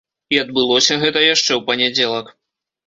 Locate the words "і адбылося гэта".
0.35-1.19